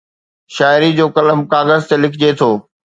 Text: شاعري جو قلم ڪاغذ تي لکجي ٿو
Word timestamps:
شاعري 0.55 0.89
جو 0.99 1.05
قلم 1.15 1.39
ڪاغذ 1.53 1.81
تي 1.89 1.95
لکجي 2.03 2.31
ٿو 2.39 2.49